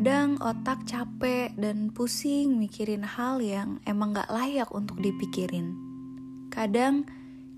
Kadang 0.00 0.40
otak 0.40 0.88
capek 0.88 1.52
dan 1.60 1.92
pusing 1.92 2.56
mikirin 2.56 3.04
hal 3.04 3.36
yang 3.36 3.84
emang 3.84 4.16
gak 4.16 4.32
layak 4.32 4.72
untuk 4.72 4.96
dipikirin. 4.96 5.76
Kadang 6.48 7.04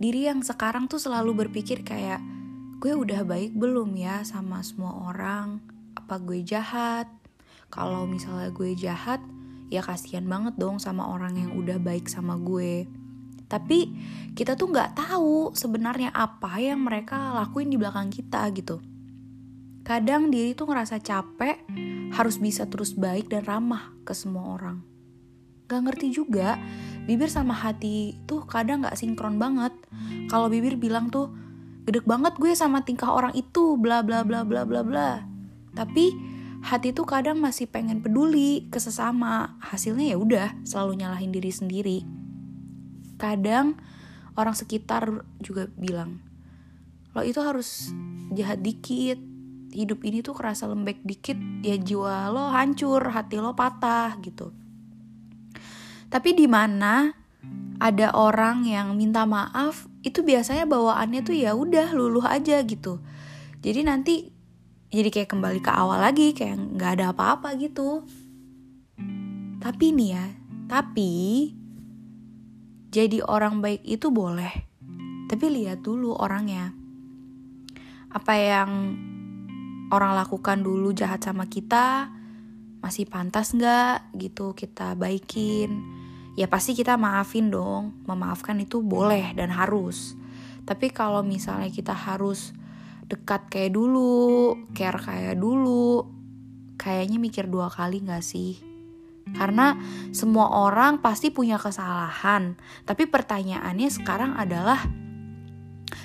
diri 0.03 0.27
yang 0.27 0.43
sekarang 0.43 0.91
tuh 0.91 0.99
selalu 0.99 1.47
berpikir 1.47 1.87
kayak, 1.87 2.19
gue 2.83 2.99
udah 2.99 3.23
baik 3.23 3.55
belum 3.55 3.95
ya 3.95 4.27
sama 4.27 4.59
semua 4.67 5.15
orang? 5.15 5.63
Apa 5.95 6.19
gue 6.19 6.43
jahat? 6.43 7.07
Kalau 7.71 8.11
misalnya 8.11 8.51
gue 8.51 8.75
jahat, 8.75 9.23
ya 9.71 9.79
kasihan 9.79 10.27
banget 10.27 10.59
dong 10.59 10.83
sama 10.83 11.15
orang 11.15 11.39
yang 11.39 11.55
udah 11.55 11.79
baik 11.79 12.11
sama 12.11 12.35
gue. 12.43 12.91
Tapi 13.47 13.95
kita 14.35 14.59
tuh 14.59 14.67
nggak 14.67 14.99
tahu 14.99 15.55
sebenarnya 15.55 16.11
apa 16.11 16.59
yang 16.59 16.83
mereka 16.83 17.39
lakuin 17.39 17.71
di 17.71 17.79
belakang 17.79 18.11
kita 18.11 18.51
gitu. 18.51 18.83
Kadang 19.83 20.31
diri 20.31 20.55
tuh 20.55 20.71
ngerasa 20.71 21.03
capek, 21.03 21.67
harus 22.15 22.39
bisa 22.39 22.67
terus 22.71 22.95
baik 22.95 23.31
dan 23.31 23.43
ramah 23.43 23.91
ke 24.07 24.15
semua 24.15 24.55
orang. 24.55 24.83
Gak 25.67 25.83
ngerti 25.87 26.15
juga, 26.15 26.59
bibir 27.07 27.27
sama 27.27 27.55
hati 27.57 28.19
tuh 28.31 28.47
kadang 28.47 28.87
gak 28.87 28.95
sinkron 28.95 29.37
banget. 29.43 29.75
Kalau 30.31 30.47
bibir 30.47 30.79
bilang 30.79 31.11
tuh, 31.11 31.35
gedek 31.89 32.07
banget 32.07 32.39
gue 32.39 32.55
sama 32.55 32.87
tingkah 32.87 33.11
orang 33.11 33.35
itu, 33.35 33.75
bla 33.75 34.07
bla 34.07 34.23
bla 34.23 34.47
bla 34.47 34.63
bla 34.63 34.87
bla. 34.87 35.11
Tapi 35.75 36.15
hati 36.63 36.95
tuh 36.95 37.09
kadang 37.09 37.43
masih 37.43 37.67
pengen 37.67 38.05
peduli 38.05 38.71
ke 38.71 38.79
sesama. 38.79 39.59
Hasilnya 39.59 40.15
ya 40.15 40.17
udah 40.21 40.49
selalu 40.63 41.03
nyalahin 41.03 41.35
diri 41.35 41.51
sendiri 41.51 42.23
kadang 43.23 43.79
orang 44.35 44.59
sekitar 44.59 45.23
juga 45.39 45.71
bilang 45.79 46.19
lo 47.15 47.23
itu 47.23 47.39
harus 47.39 47.95
jahat 48.35 48.59
dikit 48.67 49.23
hidup 49.73 50.05
ini 50.05 50.21
tuh 50.21 50.37
kerasa 50.37 50.69
lembek 50.69 51.03
dikit 51.03 51.37
ya 51.65 51.77
jiwa 51.81 52.29
lo 52.29 52.53
hancur 52.53 53.03
hati 53.11 53.41
lo 53.41 53.57
patah 53.57 54.15
gitu. 54.21 54.53
Tapi 56.13 56.31
di 56.37 56.45
mana 56.45 57.09
ada 57.81 58.15
orang 58.15 58.69
yang 58.69 58.95
minta 58.95 59.25
maaf 59.25 59.89
itu 60.05 60.21
biasanya 60.23 60.69
bawaannya 60.69 61.21
tuh 61.25 61.35
ya 61.35 61.57
udah 61.57 61.91
luluh 61.97 62.23
aja 62.29 62.61
gitu. 62.63 63.01
Jadi 63.65 63.81
nanti 63.83 64.29
jadi 64.93 65.09
kayak 65.09 65.33
kembali 65.33 65.61
ke 65.65 65.73
awal 65.73 66.05
lagi 66.05 66.37
kayak 66.37 66.77
nggak 66.77 66.91
ada 67.01 67.17
apa-apa 67.17 67.57
gitu. 67.57 68.05
Tapi 69.59 69.87
nih 69.97 70.11
ya 70.13 70.27
tapi 70.73 71.13
jadi 72.93 73.25
orang 73.25 73.65
baik 73.65 73.85
itu 73.89 74.13
boleh, 74.13 74.53
tapi 75.29 75.49
lihat 75.49 75.81
dulu 75.81 76.13
orangnya. 76.13 76.77
Apa 78.13 78.37
yang 78.37 78.71
orang 79.93 80.17
lakukan 80.17 80.65
dulu 80.65 80.97
jahat 80.97 81.21
sama 81.21 81.45
kita, 81.47 82.09
masih 82.81 83.05
pantas 83.07 83.53
nggak 83.53 84.17
gitu 84.17 84.57
kita 84.57 84.97
baikin. 84.97 85.85
Ya 86.33 86.49
pasti 86.49 86.73
kita 86.73 86.97
maafin 86.97 87.53
dong, 87.53 87.93
memaafkan 88.09 88.57
itu 88.57 88.81
boleh 88.81 89.37
dan 89.37 89.53
harus. 89.53 90.17
Tapi 90.65 90.89
kalau 90.89 91.21
misalnya 91.21 91.69
kita 91.69 91.93
harus 91.93 92.57
dekat 93.05 93.53
kayak 93.53 93.77
dulu, 93.77 94.57
care 94.73 94.97
kayak 94.97 95.37
dulu, 95.37 96.09
kayaknya 96.81 97.21
mikir 97.21 97.45
dua 97.53 97.69
kali 97.69 98.01
nggak 98.01 98.25
sih? 98.25 98.57
Karena 99.37 99.77
semua 100.17 100.51
orang 100.51 101.05
pasti 101.05 101.29
punya 101.29 101.61
kesalahan. 101.61 102.57
Tapi 102.89 103.07
pertanyaannya 103.07 103.89
sekarang 103.93 104.33
adalah, 104.35 104.83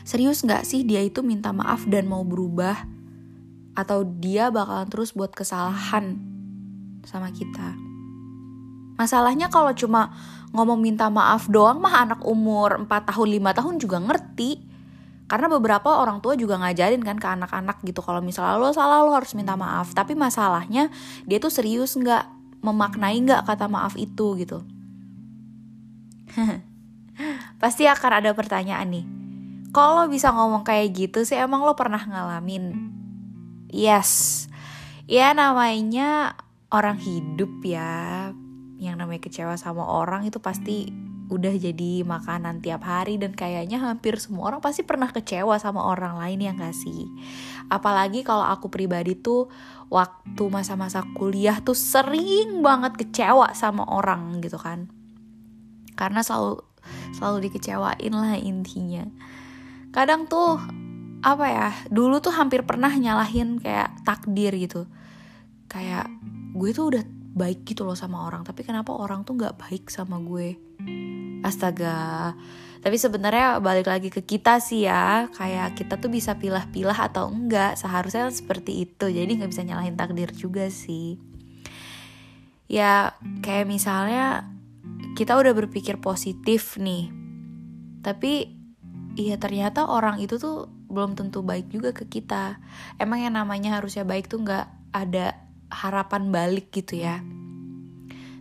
serius 0.05 0.45
gak 0.45 0.63
sih 0.67 0.85
dia 0.85 1.01
itu 1.01 1.25
minta 1.25 1.49
maaf 1.49 1.87
dan 1.89 2.05
mau 2.05 2.21
berubah? 2.21 2.96
Atau 3.77 4.01
dia 4.17 4.49
bakalan 4.49 4.89
terus 4.89 5.13
buat 5.13 5.29
kesalahan 5.29 6.17
sama 7.05 7.29
kita? 7.29 7.77
Masalahnya 8.97 9.53
kalau 9.53 9.69
cuma 9.77 10.09
ngomong 10.49 10.81
minta 10.81 11.05
maaf 11.13 11.45
doang 11.45 11.77
mah 11.77 12.01
anak 12.09 12.25
umur 12.25 12.81
4 12.81 12.89
tahun 13.13 13.27
5 13.37 13.57
tahun 13.61 13.75
juga 13.77 13.97
ngerti. 14.01 14.65
Karena 15.29 15.45
beberapa 15.51 16.01
orang 16.01 16.23
tua 16.23 16.33
juga 16.33 16.57
ngajarin 16.57 17.03
kan 17.05 17.21
ke 17.21 17.27
anak-anak 17.29 17.83
gitu 17.85 18.01
kalau 18.01 18.23
misalnya 18.23 18.57
lo 18.57 18.73
salah 18.73 19.05
lo 19.05 19.13
harus 19.13 19.37
minta 19.37 19.53
maaf. 19.53 19.93
Tapi 19.93 20.17
masalahnya 20.17 20.89
dia 21.29 21.37
tuh 21.37 21.53
serius 21.53 21.93
nggak 21.93 22.37
memaknai 22.61 23.17
nggak 23.21 23.45
kata 23.45 23.69
maaf 23.69 23.93
itu 23.95 24.35
gitu 24.41 24.65
pasti 27.61 27.85
akan 27.85 28.11
ada 28.23 28.31
pertanyaan 28.33 28.87
nih 28.89 29.05
kalau 29.73 30.09
bisa 30.09 30.33
ngomong 30.33 30.65
kayak 30.65 30.93
gitu 30.93 31.21
sih 31.25 31.37
emang 31.37 31.61
lo 31.61 31.77
pernah 31.77 32.01
ngalamin 32.01 32.96
yes. 33.71 34.45
Ya 35.07 35.31
namanya 35.31 36.35
orang 36.71 36.99
hidup 36.99 37.63
ya. 37.63 38.31
Yang 38.77 38.95
namanya 38.99 39.21
kecewa 39.23 39.55
sama 39.57 39.87
orang 39.87 40.27
itu 40.27 40.37
pasti 40.37 40.91
udah 41.27 41.51
jadi 41.59 42.07
makanan 42.07 42.63
tiap 42.63 42.87
hari 42.87 43.19
dan 43.19 43.35
kayaknya 43.35 43.83
hampir 43.83 44.15
semua 44.15 44.47
orang 44.47 44.63
pasti 44.63 44.87
pernah 44.87 45.11
kecewa 45.11 45.59
sama 45.59 45.83
orang 45.83 46.15
lain 46.15 46.39
yang 46.39 46.55
gak 46.55 46.75
sih? 46.75 47.07
Apalagi 47.67 48.23
kalau 48.23 48.47
aku 48.47 48.71
pribadi 48.71 49.19
tuh 49.19 49.51
waktu 49.91 50.43
masa-masa 50.47 51.03
kuliah 51.15 51.59
tuh 51.59 51.75
sering 51.75 52.63
banget 52.63 52.95
kecewa 52.95 53.51
sama 53.51 53.83
orang 53.87 54.39
gitu 54.39 54.55
kan. 54.55 54.87
Karena 55.99 56.23
selalu 56.23 56.63
selalu 57.15 57.51
dikecewain 57.51 58.13
lah 58.15 58.39
intinya. 58.39 59.03
Kadang 59.91 60.31
tuh 60.31 60.59
apa 61.27 61.45
ya 61.51 61.69
dulu 61.91 62.23
tuh 62.23 62.31
hampir 62.31 62.63
pernah 62.63 62.87
nyalahin 62.87 63.59
kayak 63.59 64.07
takdir 64.07 64.55
gitu. 64.55 64.87
Kayak 65.67 66.07
gue 66.55 66.71
tuh 66.71 66.95
udah 66.95 67.03
baik 67.37 67.67
gitu 67.67 67.83
loh 67.83 67.99
sama 67.99 68.23
orang 68.23 68.47
tapi 68.47 68.63
kenapa 68.63 68.95
orang 68.95 69.27
tuh 69.27 69.35
nggak 69.35 69.59
baik 69.59 69.91
sama 69.91 70.23
gue? 70.23 70.55
Astaga. 71.43 72.31
Tapi 72.79 72.95
sebenarnya 72.95 73.59
balik 73.59 73.91
lagi 73.91 74.07
ke 74.07 74.23
kita 74.23 74.63
sih 74.63 74.87
ya 74.87 75.27
kayak 75.35 75.75
kita 75.75 75.99
tuh 75.99 76.07
bisa 76.07 76.39
pilah-pilah 76.39 76.95
atau 76.95 77.27
enggak 77.27 77.75
seharusnya 77.75 78.31
seperti 78.31 78.87
itu. 78.87 79.11
Jadi 79.11 79.43
nggak 79.43 79.51
bisa 79.51 79.67
nyalahin 79.67 79.99
takdir 79.99 80.31
juga 80.31 80.71
sih. 80.71 81.19
Ya 82.71 83.19
kayak 83.43 83.67
misalnya 83.67 84.47
kita 85.19 85.35
udah 85.35 85.51
berpikir 85.51 85.99
positif 85.99 86.79
nih 86.79 87.11
tapi 88.07 88.56
iya 89.17 89.35
ternyata 89.41 89.89
orang 89.89 90.21
itu 90.21 90.37
tuh 90.37 90.69
belum 90.87 91.17
tentu 91.17 91.41
baik 91.41 91.73
juga 91.73 91.89
ke 91.91 92.05
kita. 92.05 92.61
Emang 93.01 93.25
yang 93.25 93.33
namanya 93.33 93.81
harusnya 93.81 94.05
baik 94.05 94.29
tuh 94.29 94.45
nggak 94.45 94.93
ada 94.93 95.33
harapan 95.73 96.29
balik 96.29 96.69
gitu 96.69 97.01
ya. 97.01 97.25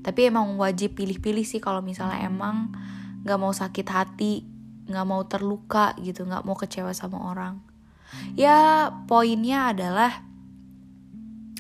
Tapi 0.05 0.21
emang 0.31 0.55
wajib 0.61 0.95
pilih-pilih 0.95 1.43
sih 1.43 1.59
kalau 1.59 1.81
misalnya 1.83 2.23
emang 2.23 2.71
nggak 3.27 3.41
mau 3.41 3.51
sakit 3.51 3.89
hati 3.91 4.47
nggak 4.87 5.03
mau 5.03 5.27
terluka 5.27 5.99
gitu 5.99 6.23
nggak 6.23 6.47
mau 6.47 6.55
kecewa 6.55 6.95
sama 6.95 7.19
orang. 7.27 7.59
Ya 8.39 8.93
poinnya 9.11 9.75
adalah 9.75 10.23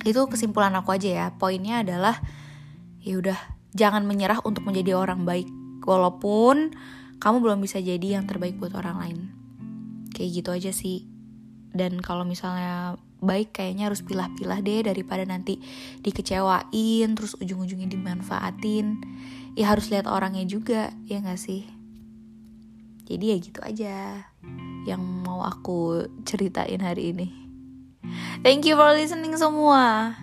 itu 0.06 0.22
kesimpulan 0.30 0.70
aku 0.78 0.94
aja 0.94 1.10
ya 1.10 1.26
poinnya 1.34 1.82
adalah 1.82 2.22
ya 3.02 3.18
udah 3.18 3.38
jangan 3.74 4.06
menyerah 4.06 4.38
untuk 4.46 4.62
menjadi 4.62 4.94
orang 4.94 5.26
baik. 5.26 5.50
Walaupun 5.82 6.70
kamu 7.16 7.36
belum 7.40 7.58
bisa 7.64 7.80
jadi 7.80 8.20
yang 8.20 8.28
terbaik 8.28 8.60
buat 8.60 8.76
orang 8.76 8.96
lain. 9.00 9.18
Kayak 10.12 10.30
gitu 10.42 10.50
aja 10.52 10.72
sih. 10.72 11.08
Dan 11.76 12.00
kalau 12.00 12.24
misalnya 12.24 12.96
baik 13.20 13.56
kayaknya 13.56 13.88
harus 13.88 14.04
pilah-pilah 14.04 14.60
deh 14.60 14.84
daripada 14.84 15.24
nanti 15.24 15.60
dikecewain 16.04 17.08
terus 17.16 17.36
ujung-ujungnya 17.36 17.88
dimanfaatin. 17.88 19.00
Ya 19.56 19.72
harus 19.72 19.88
lihat 19.88 20.04
orangnya 20.08 20.44
juga 20.44 20.92
ya 21.08 21.20
gak 21.24 21.40
sih? 21.40 21.64
Jadi 23.06 23.24
ya 23.32 23.36
gitu 23.38 23.60
aja 23.62 24.26
yang 24.84 25.00
mau 25.00 25.46
aku 25.46 26.10
ceritain 26.26 26.82
hari 26.82 27.14
ini. 27.14 27.28
Thank 28.44 28.68
you 28.68 28.78
for 28.78 28.92
listening 28.94 29.34
semua 29.34 30.14